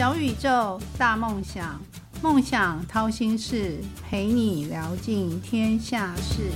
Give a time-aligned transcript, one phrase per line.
[0.00, 1.78] 小宇宙，大梦想，
[2.22, 6.50] 梦想掏心事，陪你聊尽天下事。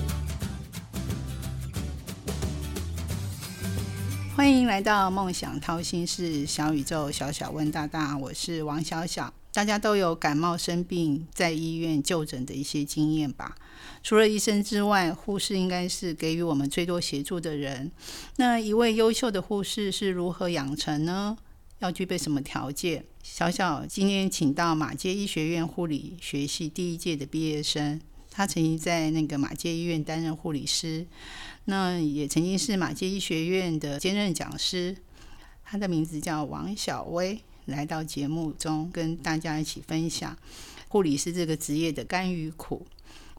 [4.35, 9.31] 欢迎来到梦想掏心事，小宇宙，小小问大大，我是王小小。
[9.53, 13.55] 大家都有感冒生病在医院就诊的一些经验吧？
[14.03, 17.93] 除了医生之外，护士应该是给予我们最多协助的人。
[18.37, 21.37] 那一位优秀的护士是如何养成呢？
[21.81, 23.05] 要具备什么条件？
[23.23, 31.07] 小小今天请到马街医学院护理学系第一届的毕业生，他曾经在那个马街医院担任护理师，
[31.65, 34.97] 那也曾经是马街医学院的兼任讲师。
[35.65, 37.41] 他的名字叫王小薇。
[37.67, 40.37] 来到节目中，跟大家一起分享
[40.89, 42.87] 护理师这个职业的甘与苦。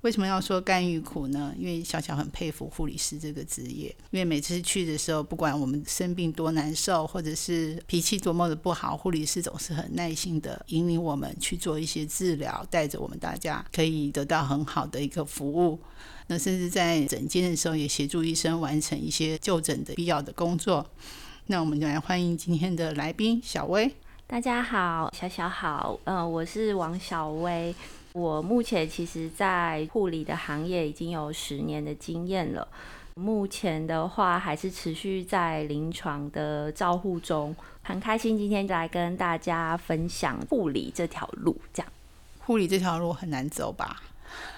[0.05, 1.51] 为什么要说甘与苦呢？
[1.57, 15.79] 因为小小很佩服护理师这个职业，因为每次去的时候，不管我们生病多难受，或者是脾气多么的不好，护理师总是很耐心的引领我们去做一些治疗，带着我们大家可以得到很好的一个服务。
[16.27, 20.85] 那甚至在诊间的时候，也协助医生完成一些就诊的必要的工作。
[21.47, 23.91] 那我们就来欢迎今天的来宾小薇。
[24.27, 27.73] 大家好，小小好，呃，我是王小薇。
[28.15, 32.65] 我目前其实，在护理的行业已经有十年的经验了。
[33.15, 41.59] 目前的话，还是持续在临床的照护中，很开心今天来跟大家分享护理这条路。
[41.73, 41.91] 这样，
[42.39, 44.01] 护理这条路很难走吧？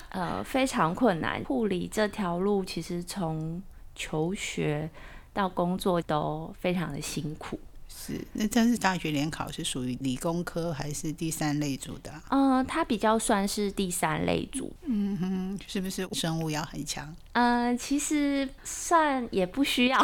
[0.09, 1.43] 呃，非常困难。
[1.43, 3.59] 护理这条路其实从
[3.95, 4.87] 求学
[5.33, 7.59] 到工作都非常的辛苦。
[8.07, 12.09] 是，那这是大学联考是属于理工科还是第三类组的？
[12.29, 14.73] 嗯，它比较算是第三类组。
[14.85, 17.13] 嗯哼，是不是生物要很强？
[17.33, 20.01] 嗯，其实算也不需要，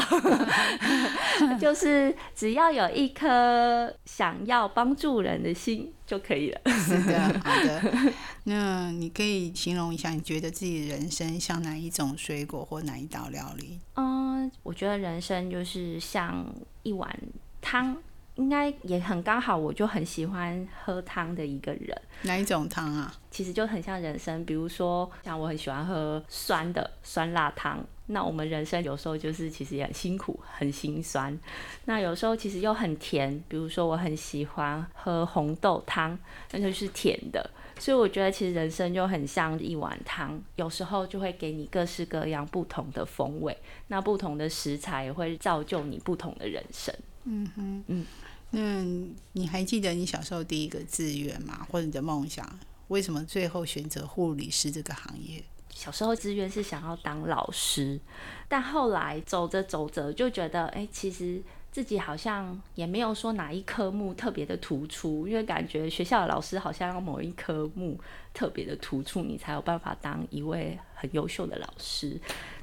[1.60, 6.62] 就是只要有一颗想要帮助人的心就可以了。
[6.66, 8.14] 是的，好的。
[8.44, 13.80] 那你可以形容一下，你觉得自己人生像哪一种水果或哪一道料理？
[13.96, 16.46] 嗯，我觉得人生就是像
[16.84, 17.18] 一碗。
[17.64, 17.98] 汤
[18.36, 22.00] 应该也很刚好，我就很喜欢喝汤的一个人。
[22.24, 23.12] 哪一种汤啊？
[23.32, 27.84] 其实就很像人生，比如说像我很喜欢喝酸的酸辣汤。
[28.08, 31.40] 那我们人生有时候就是其实也很辛苦，很心酸。
[31.86, 36.18] 那有时候其实又很甜，比如说我很喜欢喝红豆汤，
[36.52, 37.50] 那就是甜的。
[37.80, 43.58] 所以我觉得其实人生就很像一碗汤，有时候就会给你各式各样不同的风味。
[43.88, 46.94] 那不同的食材也会造就你不同的人生。
[47.26, 48.06] 嗯哼，嗯，
[48.52, 48.84] 那
[49.32, 51.66] 你还记得你小时候第一个志愿吗？
[51.70, 52.48] 或者你的梦想？
[52.90, 55.42] 为什么最后选择护理师这个行业？
[55.70, 58.00] 小时候志愿是想要当老师，
[58.48, 61.42] 但后来走着走着就觉得，哎，其实
[61.72, 68.00] 自己好像也没有说哪一科目特别的突出，因为感觉学校的老师好像要某一科目
[68.34, 72.20] 特别的突出，你才有办法当一位很优秀的老师。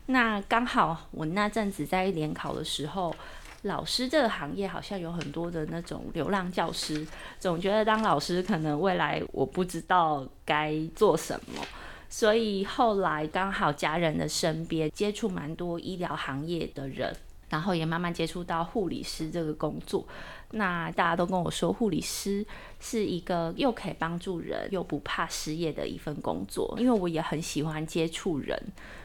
[0.07, 3.17] 那刚好我那阵子在联考的时候。
[3.63, 7.07] 老师这个行业好像有很多的那种流浪教师，
[7.39, 11.63] 总觉得当老师可能未来我不知道该做什么，
[12.09, 17.15] 所以后来刚好家人的身边接触蛮多医疗行业的人，
[17.51, 20.07] 然后也慢慢接触到护理师这个工作。
[20.53, 22.45] 那大家都跟我说，护理师
[22.81, 28.61] 是一个又可以帮助人又不怕失业的一份工作，因为我也很喜欢接触人。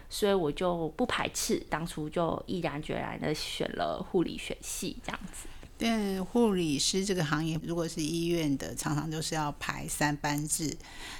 [0.10, 5.48] 所以我就不排斥，当初就毅然决然的选了护理学系这样子。
[5.78, 10.74] 但护理师这个行业，如果是医院的，常常就是要排三班制，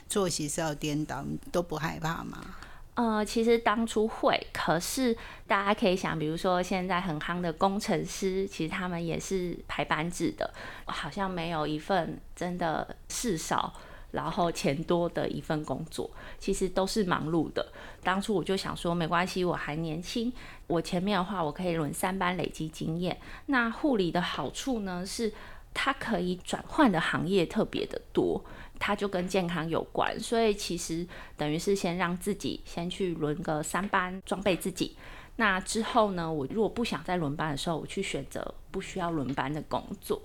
[0.08, 2.56] 作息是要颠倒，都不害怕吗？
[2.94, 5.14] 呃，其实当初会，可是
[5.46, 10.54] 大家可以想，比如说现在很夯的工程师，其实他们也是排班制的，
[10.86, 13.74] 好像没有一份真的事少。
[14.16, 16.10] 然后钱多的一份工作，
[16.40, 17.68] 其实都是忙碌的。
[18.02, 20.32] 当初我就想说，没关系，我还年轻，
[20.68, 23.16] 我前面的话我可以轮三班累积经验。
[23.48, 25.32] 那护理的好处呢，是
[25.74, 28.44] 它可以转换的行业特别的多，
[28.80, 30.18] 它就跟健康有关。
[30.20, 31.06] 所以其实
[31.36, 34.96] 等于是先让自己先去轮个三班，装备自己。
[35.38, 40.22] 那之后呢，我如果不想再轮班的时候，我去选择不需要轮班的工作。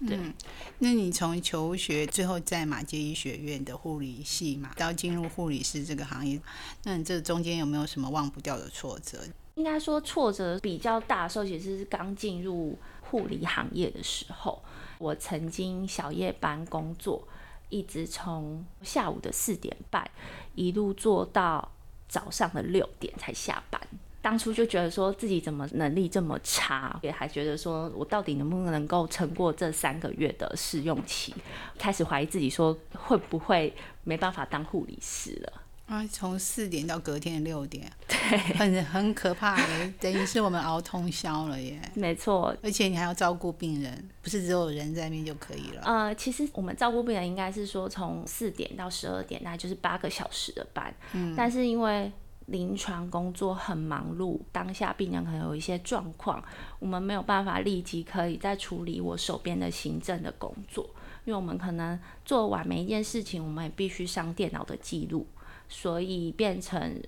[0.00, 0.32] 嗯，
[0.78, 6.40] 那你从求学最后在马街医学院的护理系嘛，到进入护理师这个行业，
[6.84, 9.18] 那你这中间有没有什么忘不掉的挫折？
[9.56, 14.62] 应该说挫折比较大的时候，其实是刚进入护理行业的时候。
[14.98, 17.26] 我曾经小夜班工作，
[17.68, 20.10] 一直从下午的四点半
[20.54, 21.70] 一路做到
[22.08, 23.80] 早上的六点才下班。
[24.22, 31.34] 当初就觉得说自己怎么能力这么差，也还觉得说我到底能不能够撑过这三个月的试用期，
[31.78, 33.74] 开始怀疑自己说会不会
[34.04, 35.62] 没办法当护理师了。
[35.86, 41.80] 啊，从四点到隔天的六点， 对，很 很可怕的，等于是我们熬通宵了耶。
[41.96, 45.82] 没错，而且你还要照顾病人，不是只有人在那边就可以了。
[45.82, 50.94] 呃，其实我们照顾病人应该是说从四点到十二点，那就是八个小时的班。
[51.12, 52.12] 嗯，但是因为
[52.50, 56.44] 临床工作很忙碌，当下病人可能有一些状况，
[56.78, 60.84] 我们没有办法立即可以再处理我手边的行政的工作，
[61.24, 65.26] 因为我们可能做完每一件事情，我们也必须上电脑的记录。
[65.72, 67.00] 所以变成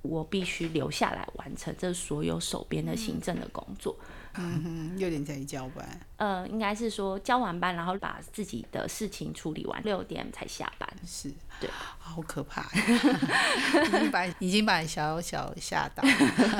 [0.00, 3.94] 我必须留下来完成这所有手边的行政的工作。
[4.42, 6.00] 哼，六点才交班。
[6.16, 10.88] 呃，应该是说交完班，然后把自己的事情处理完，六点才下班。
[11.06, 11.30] 是，
[11.60, 11.68] 对，
[11.98, 16.02] 好可怕， 已经把已经把小小吓到。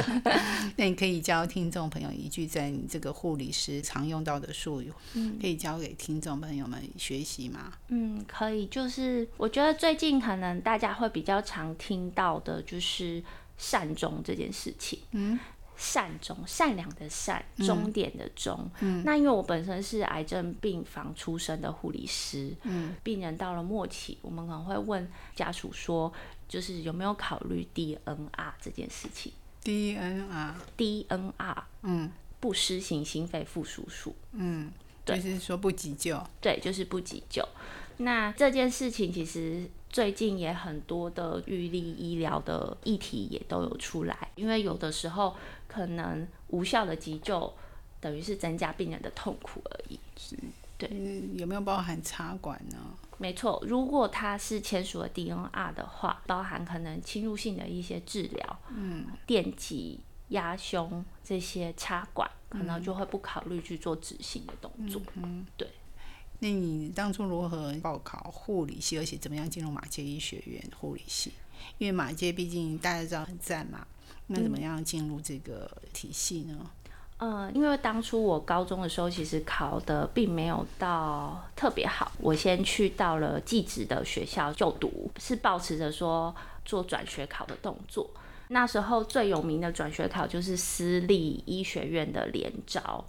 [0.77, 4.93] 那你可以教听众朋友一句在你这个护理师常用到的术语，
[5.41, 7.73] 可以教给听众朋友们学习吗？
[7.89, 8.67] 嗯，可以。
[8.67, 13.23] 就是我觉得最近可能大家会比较常听到的就是
[13.57, 14.99] 善终这件事情。
[15.13, 15.39] 嗯。
[15.77, 18.71] 善终，善良的善，终点的终。
[18.81, 26.13] 嗯，那因为我本身是癌症病房出身的护理师，嗯，病人到了末期，我们可能会问家属说，
[26.49, 29.33] 就是有没有考虑 DNR 这件事情
[29.65, 34.73] ？DNR，DNR，嗯，不施行心肺复苏术，嗯，
[35.05, 37.47] 就是说不急救，对，就是不急救。
[37.99, 39.69] 那这件事情其实。
[39.89, 45.35] 最近也很多的预立医疗的议题也都有出来，因为有的时候
[45.77, 47.53] 可能无效的急救
[48.01, 50.01] 等于是增加病人的痛苦而已。
[50.17, 50.35] 是，
[50.79, 50.89] 对，
[51.35, 52.79] 有没有包含插管呢？
[53.19, 65.03] 没错，如果他是签署了 DNR 的话，包含可能侵入性的一些治疗，嗯，电击、压胸这些插管，可能就会不考虑去做执行的动作。
[65.15, 65.69] 嗯，对。
[66.39, 71.33] 那你当初如何报考护理系，而且怎么样进入马街医学院护理系？
[71.79, 73.87] 因为马街毕竟大家知道很赞嘛，
[74.29, 76.55] 那怎么样进入这个体系呢？
[77.19, 86.35] 呃，因为当初我高中的时候，其实考的并没有到特别好，我先去到了技职的学校就读，是保持着说
[86.65, 88.11] 做转学考的动作。
[88.49, 93.05] 那时候最有名的转学考就是私立医学院的联招。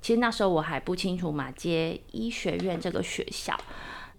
[0.00, 3.54] 其实那时候我还不清楚马街医学院这个学校，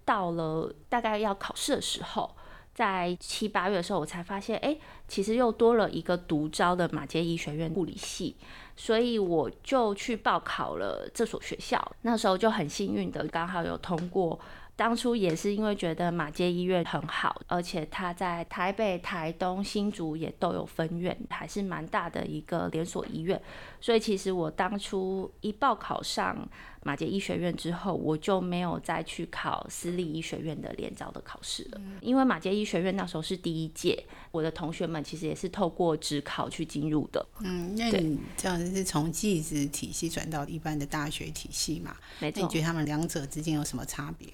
[0.04, 2.32] 到了大概要考试的时候，
[2.74, 4.76] 在七八月的时候，我才发现，哎，
[5.06, 8.36] 其实又多了一个独招的马街医学院护理系，
[8.76, 11.92] 所以我就去报考了这所学校。
[12.02, 14.40] 那时候就很幸运的，刚好有通过。
[14.74, 23.40] 当初也是因为觉得马街医院很好，而且它在台北、台东、新竹也都有分院，还是蛮大的一个连锁医院。
[23.82, 26.48] 所以其实我当初一报考上
[26.84, 31.80] 马杰医学院之后，我就没有再去考私立医学院的联招的考试了。
[32.00, 37.24] 因为马杰医学院那时候是第一届，我的同学们其实也是透过职考去进入的。
[37.40, 41.96] 嗯，那你这样是从技职体系转到一般的大学体系嘛？
[42.18, 42.42] 没错。
[42.42, 44.28] 你觉得他们两者之间有什么差别？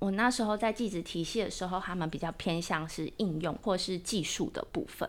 [0.00, 5.08] 我那时候在技职体系的时候，他们比较偏向是应用或是技术的部分，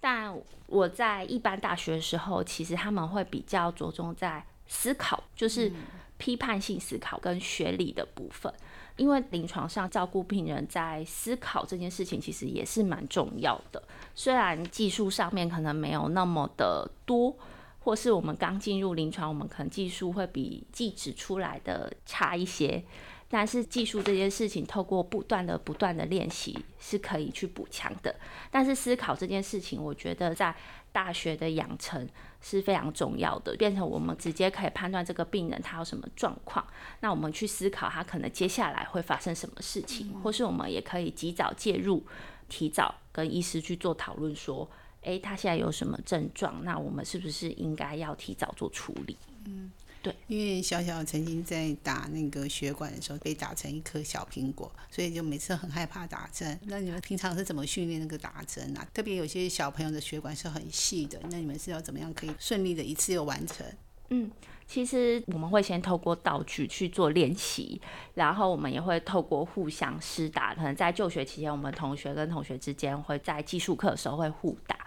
[0.00, 0.36] 但
[0.66, 5.72] 我在一般大学的时候，其实他们会比较着重在思考，就是
[6.18, 8.52] 批判性思考跟学理的部分。
[8.96, 13.82] 因为临床上照顾病人在思考这件事情，其实也是蛮重要的。
[14.14, 17.36] 虽然技术上面可能没有那么的多，
[17.80, 22.82] 或是我们刚进入临床，我们可能技术会比技职出来的差一些。
[23.28, 28.14] 但是技术这件事情，透过不断的、不断的练习是可以去补强的。
[28.50, 30.54] 但是思考这件事情，我觉得在
[30.92, 32.08] 大学的养成
[32.40, 36.64] 是非常重要的，变成我们直接可以判断这个病人他有什么状况，
[37.00, 42.06] 那我们去思考他可能接下来会发生什么事情，或是我们也可以及早介入，
[42.48, 44.70] 提早跟医师去做讨论，说，
[45.02, 49.16] 诶，他现在有什么症状，那我们是不是应该要提早做处理？
[49.46, 49.72] 嗯。
[50.06, 56.56] 对，因为小小曾经在打那个血管的时候被打成一颗小苹果，所以就每次很害怕打针。
[56.66, 58.86] 那你们平常是怎么训练那个打针啊？
[58.94, 63.66] 特别有些小朋友的血管是很细的，那你们是要怎么样可以顺利的一次又完成？
[64.10, 64.30] 嗯，
[64.68, 67.80] 其实我们会先透过道具去做练习，
[68.14, 70.54] 然后我们也会透过互相施打。
[70.54, 74.85] 可能在就学期间，我们同学跟同学之间会在技术课的时候会互打。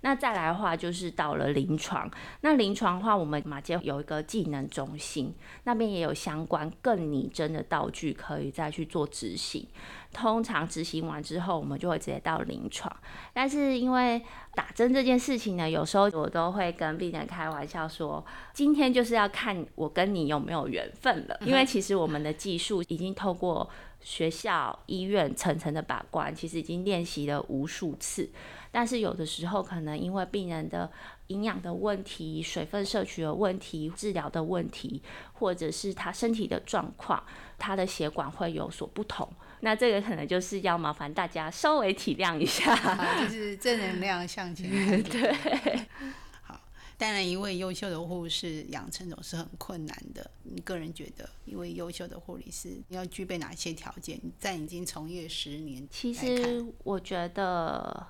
[0.00, 2.08] 那再来的话，就是到了临床。
[2.42, 9.66] 那临床的话，我们马街有一个技能中心，那边也有相关更拟真的道具可以再去做执行。
[10.12, 12.94] 通常执行完之后，我们就会直接到临床。
[13.34, 14.22] 但是因为
[14.54, 18.24] 打针这件事情呢，有时候我都会跟病人开玩笑说，
[18.54, 21.36] 今天就是要看我跟你有没有缘分了。
[21.42, 23.68] 因为其实我们的技术已经透过
[24.08, 28.30] 学校、医院层层的把关，其实已经练习了无数次。
[28.70, 30.90] 但是有的时候可能因为病人的
[31.26, 35.02] 营养的问题、水分摄取的问题、治疗的问题，
[35.34, 37.22] 或者是他身体的状况，
[37.58, 39.28] 他的血管会有所不同。
[39.60, 42.74] 那这个可能就是要麻烦大家稍微体谅一下，
[43.20, 44.70] 就是正能量向前。
[45.04, 46.27] 对，好，
[46.98, 50.28] 当然一位优秀的护士养成总是很困难的。
[50.42, 54.20] 你个人觉得，一位优秀的护理师要具备哪些条件？
[54.38, 58.04] 在已经从业十年，其实我觉得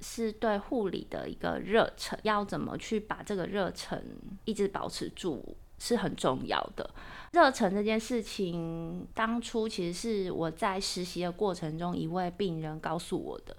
[0.00, 4.04] 是对护理的一个热忱，要怎么去把这个热忱
[4.44, 6.90] 一直保持住，是很重要的。
[7.30, 13.56] 热忱这件事情，当初其实是我在实习的过程中，一位病人告诉我的。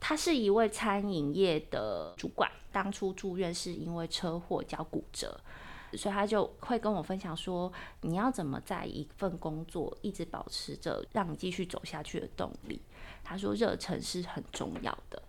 [0.00, 5.40] 他是一位餐饮业的主管，当初住院是因为车祸脚骨折，
[5.94, 12.80] 所以他就会跟我分享说，你要怎么在一份工作一直保持着让你继续走下去的动力。
[13.22, 15.22] 他说热忱是很重要的。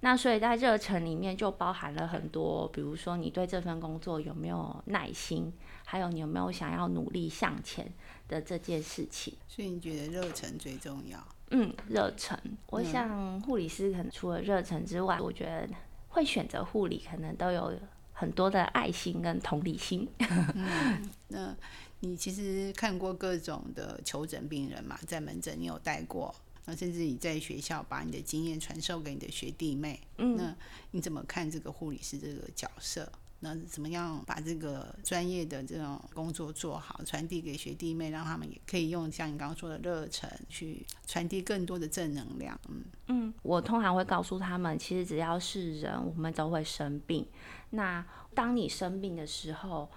[0.00, 5.52] 那所以在热忱里面就包含了很多，比如说你对这份工作有没有耐心。
[5.88, 7.94] 还有你有没有想要努力向前
[8.26, 9.34] 的这件事情？
[9.46, 11.24] 所以你觉得热忱最重要？
[11.50, 12.38] 嗯，热忱。
[12.68, 15.68] 我想护理师可能除了热忱之外，我觉得
[16.08, 17.72] 会选择护理，可能都有
[18.12, 20.08] 很多的爱心跟同理心。
[20.54, 21.56] 嗯，那
[22.00, 26.34] 你其实看过各种的求诊病人嘛，在门诊你有带过，
[26.64, 30.00] 那甚至你在学校把你的经验传授给你的学弟妹。
[30.18, 30.56] 嗯，那
[30.90, 33.10] 你怎么看这个护理师这个角色？
[33.40, 42.58] 那怎么样把这个专业的这种工作做好，传递给学弟妹，让他们也可以用像你刚刚说的热忱去传递更多的正能量。
[42.68, 47.26] 嗯嗯，我通常会告诉他们，其实只要是人，我们都会生病。
[47.70, 49.90] 那当你生病的时候，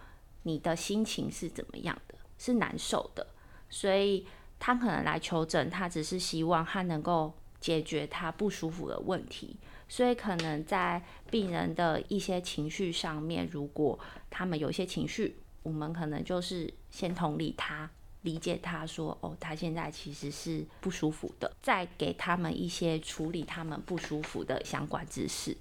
[0.44, 2.16] 你的心情是怎么样的？
[2.38, 3.26] 是难受的。
[3.70, 4.28] 所以
[4.60, 9.58] 他可能来求诊，他只是希望他能够解决他不舒服的问题。
[9.90, 17.90] 所以可能在病人的一些情绪上面，如果他们有一些情绪，我们可能就是先同理他，
[18.22, 25.58] 理解他说，哦，他现在其实是不舒服的，再给他们一些处理他们不舒服的相关知识。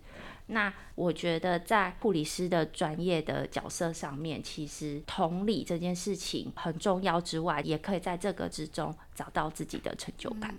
[0.50, 10.58] 那我觉得在护理师的专业的角色上面，其实同理这件事情很重要之外，也可以在这个之中找到自己的成就感。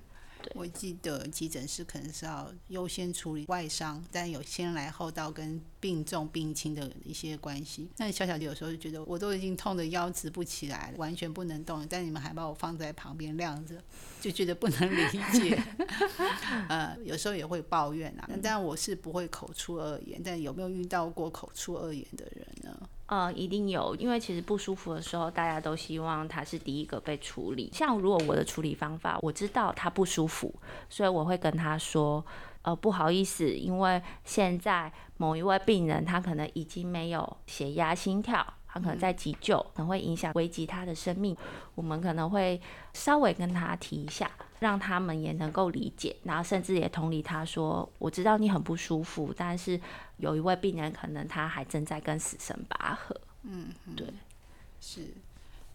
[0.56, 7.90] 我记得急诊室可能是要优先处理外伤，但有先来后到跟病重病轻的一些关系。
[7.98, 13.82] 那小小就有时候就觉得我都已经痛得腰直不起来，完全不能动，但你们还把我放在旁边晾着，
[14.20, 15.62] 就觉得不能理解。
[16.68, 20.22] 呃，有时候也会抱怨啊，但我是不会口出恶言。
[20.24, 22.90] 但有没有遇到过口出恶言的人呢？
[23.10, 27.68] 呃，一定有，因为其实不舒服的时候，大家都希望他是第一个被处理。
[27.74, 30.54] 像如果我的处理方法，我知道他不舒服，
[30.90, 32.24] 所以我会跟他说，
[32.62, 41.36] 呃，不好意思，因为现在某一位病人他可能已经没有血压、心跳，他可能在急救，可能会影响危及他的生命。
[41.76, 42.62] 我们可能会
[42.94, 44.30] 稍微跟他提一下。
[44.60, 49.80] 让他们也能够理解，然后甚至也同理他说：“我知道你很不舒服，但是
[50.18, 54.06] 有一位病人可能他还正在跟死神拔河。”嗯，对，
[54.82, 55.14] 是。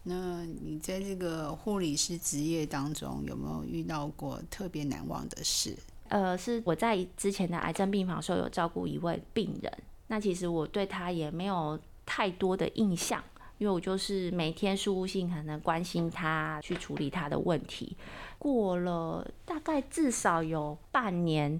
[0.03, 5.75] 那你在这个护理师职业当中有没有遇到过特别难忘的事？
[6.09, 9.73] 呃，是我在之前的癌症病房时候有照顾一位病人，
[10.05, 13.23] 那其实我对他也没有太多的印象。
[13.57, 17.95] 因为我就是每天输入性可能关心他，去处理他的问题。
[18.37, 21.59] 过了大概至少有半年，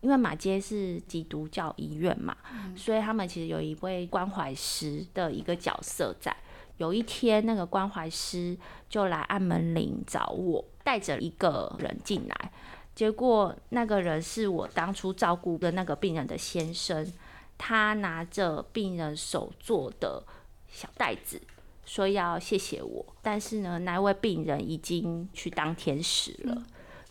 [0.00, 2.36] 因为马街是基督教医院嘛，
[2.74, 6.36] 所以他们其实有一位关怀师的一个角色在。
[6.78, 8.54] 有一天，那个关怀师
[8.90, 12.52] 就来按门铃找我，带着一个人进来。
[12.94, 17.06] 结果那个人是我当初照顾的那个病人的先生，
[17.58, 20.22] 他拿着病人手做的。
[20.68, 21.40] 小袋子
[21.86, 26.62] 说要谢谢我，但是呢，那位病人已经去当天使了。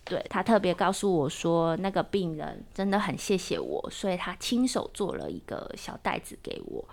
[0.03, 6.87] 对他特别告诉我说，那个病人真的很谢谢我，所以他亲手做了一个小袋子给我。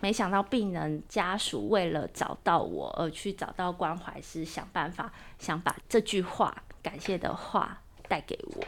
[0.00, 8.64] 没想到病人家属为了找到我而去找到关怀师，想办法想把这句话感谢的话带给我。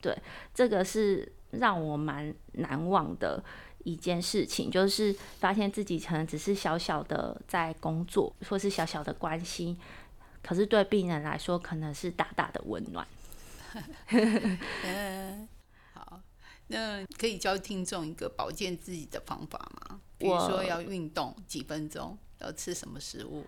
[0.00, 0.16] 对，
[0.54, 3.42] 这个是让我蛮难忘的
[3.84, 9.78] 一件事情，就是发现自己可能只是小小的在工作，或是小小的关心，
[10.42, 13.06] 可是对病人来说，可能是大大的温暖。
[14.82, 15.48] 嗯，
[15.94, 16.20] 好，
[16.68, 20.00] 那可以教听众一个保健自己的方法吗？
[20.18, 23.46] 比如说要运动几分钟，要吃什么食物？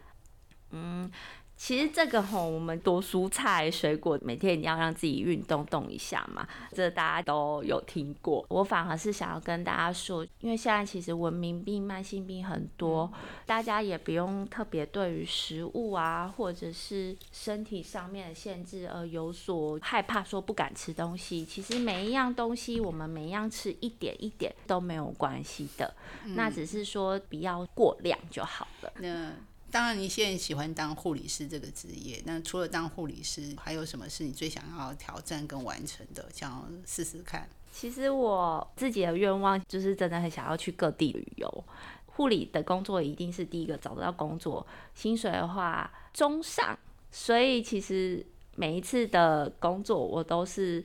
[0.70, 1.10] 嗯。
[1.60, 8.42] 其实这个吼，我们多蔬菜水果，每天一定要让自己运动动一下嘛，这大家都有听过。
[8.48, 13.12] 我反而是想要跟大家说，因为现在其实文明病、慢性病很多，
[13.44, 21.44] 大家也不用特别对于食物啊，或者是身体上面的限制而有所害怕，说不敢吃东西。
[21.44, 28.90] 其实每一样东西，我们每一样吃一点一点都没有关系的，那只是说不要过量就好了。
[28.96, 29.30] 那。
[29.70, 32.20] 当然，你现在喜欢当护理师这个职业。
[32.26, 36.28] 那除了当护理师，还有什么是你最想要挑战跟完成的？
[36.34, 37.48] 想要试试看。
[37.72, 41.64] 其实我自己的愿望就是真的很想要去各地旅游。
[42.06, 46.76] 护理的工作一定是第一个找得到工作，薪水的话中上。
[47.12, 50.84] 所以其实每一次的工作，我都是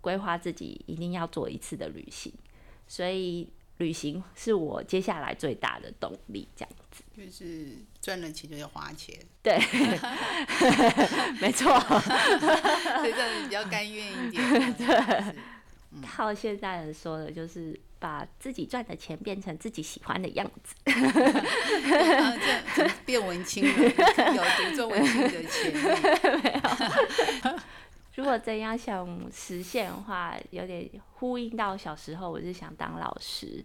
[0.00, 2.32] 规划自己一定要做一次的旅行。
[2.86, 3.48] 所以。
[3.82, 7.02] 旅行是我接下来最大的动力，这样子。
[7.14, 9.58] 就是赚了钱就要花钱，对，
[11.40, 14.72] 没错 所以这样比较甘愿一点。
[14.74, 15.34] 对，
[16.06, 20.74] 靠现在人说的，就是把自己赚的钱变成自己喜欢的样子，
[22.74, 23.70] 这变文青了，
[24.34, 25.72] 有读中文青的钱，
[26.42, 26.60] 没
[27.44, 27.58] 有。
[28.14, 33.64] 如果真要想实现的话，有点呼应到小时候，我是想当老师。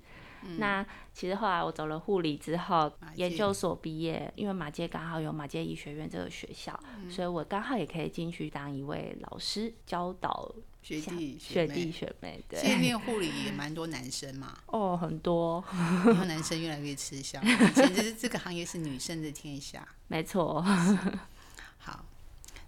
[0.59, 10.49] 那其实后来我走了护理之后，研究所毕业，因为马街刚好有马街医学院这个学校，所以我刚好也可以进去当一位老师，教导
[10.81, 12.41] 学弟学弟学妹。
[12.47, 14.57] 对，现在练护理也蛮多男生嘛。
[14.67, 15.61] 哦，很多，
[16.05, 19.85] 然后男生越来越吃香，简直是这个行业是女生的天下。
[20.07, 20.61] 没错。
[21.79, 22.05] 好。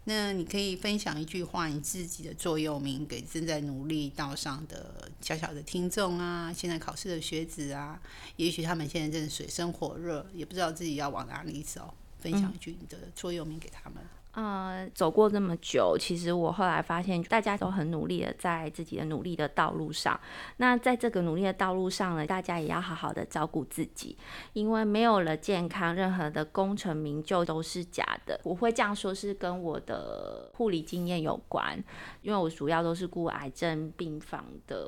[0.09, 8.01] 那你可以分享一句话，你自己的座右铭，给正在努力道上的小小的听众啊，现在考试的学子啊，
[8.35, 14.03] 也许他们现在正水深火热，也不知道自己要往哪里走，分享一句你的座右铭给他们。
[14.33, 20.17] 呃，走过这么久，其实我后来发现，大家都很努力的在自己的努力的道路上。
[20.57, 24.15] 那在这个努力的道路上呢，大家也要好好的照顾自己，
[24.53, 28.39] 因为没有了健康，任何的功成名就都是假的。
[28.43, 31.83] 我会这样说，是跟我的护理经验有关，
[32.21, 34.85] 因为我主要都是顾癌症病房的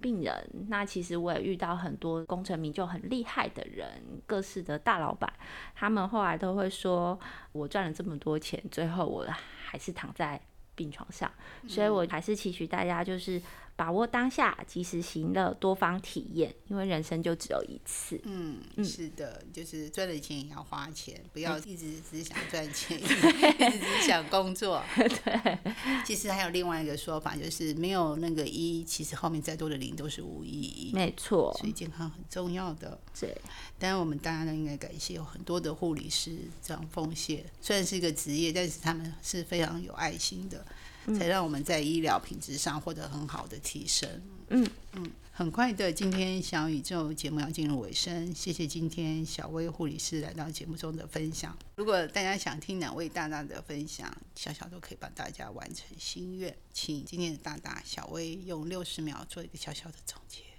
[0.00, 0.34] 病人。
[0.68, 3.86] 那其实我也遇到很多功成名就很厉害的人，
[4.26, 5.30] 各式的大老板，
[5.74, 7.20] 他们后来都会说，
[7.52, 8.58] 我赚了这么多钱。
[8.70, 9.26] 最后，我
[9.64, 10.40] 还是躺在
[10.74, 11.30] 病床上，
[11.68, 13.40] 所以我还是期许大家就是。
[13.76, 18.20] 把握当下，及时行乐，多方体验，因为人生就只有一次。
[18.24, 24.82] 嗯，是的，就是赚了钱也要花钱，不要一直只想赚钱， 一直只想工作。
[24.94, 25.58] 对，
[26.04, 30.90] 其实还有另外一个说法，就是没有那个一，其实后面再多的零都是无意义。
[30.92, 33.00] 没错，所以健康很重要的。
[33.18, 33.34] 对，
[33.78, 40.64] 当然我们大家都应该感谢有很多的护理师这样奉献，虽然是一个职业，但是他们是非常有爱心的。
[41.18, 44.08] 才让我们在医疗品质上获得很好的提升。
[44.48, 51.56] 嗯嗯，很快的，今天小宇宙节目要进入尾声，谢谢今天小薇护理师来到节目中的分享。
[51.76, 60.49] 如果大家想听两位大大的分享，小小都可以帮大家完成心愿，请今天的大大小薇用六十秒做一个小小的总结。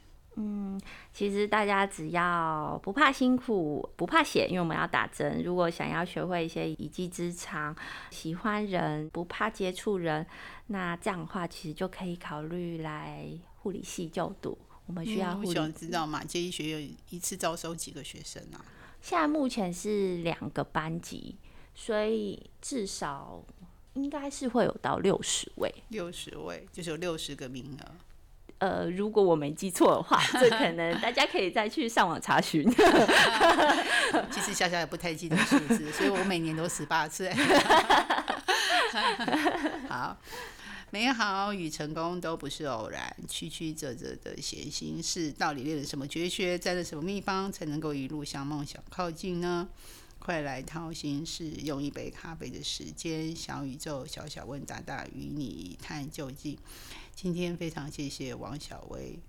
[0.43, 0.81] 嗯，
[1.13, 5.43] 其实大家只要不怕辛苦，不怕血，因为我们要打针。
[5.43, 7.75] 如果想要学会一些一技之长，
[8.09, 10.25] 喜欢人，不怕接触人，
[10.67, 13.27] 那这样的话，其实就可以考虑来
[13.59, 14.57] 护理系就读。
[14.87, 16.23] 我们需要护理，知道吗？
[16.27, 18.65] 这医学院一次招收几个学生啊？
[18.99, 21.35] 现在目前是两个班级，
[21.75, 23.43] 所以至少
[23.93, 25.71] 应该是会有到六十位。
[25.89, 27.91] 六十位就是有六十个名额。
[28.61, 32.63] 呃，如果我没记错的话，这可能大家可以再去上网查询。
[34.29, 37.33] 其实小小也不太记得数字，所以我每年都十八岁。
[39.89, 40.15] 好，
[40.91, 49.67] 美好与成功都不是偶然，曲曲折折的闲心事，到底练了什么绝学，栽了什么秘方，才能够一路向梦想靠近呢？
[50.19, 56.55] 快来掏心事，用一杯咖啡的时间，小宇宙小小问答大，与你一探究竟。
[57.15, 59.19] 今天非常谢谢王小薇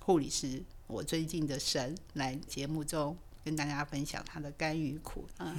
[0.00, 5.26] 护理师，我尊敬的神，来节目中跟大家分享她的甘与苦。
[5.38, 5.54] 嗯，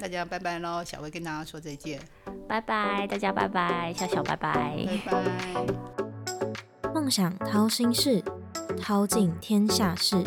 [0.00, 0.84] 大家拜拜喽！
[0.84, 2.00] 小薇跟大家说再见，
[2.48, 5.66] 拜拜，大家拜拜，小小拜拜，拜拜。
[6.92, 8.22] 梦想掏心事，
[8.80, 10.22] 掏尽天下事。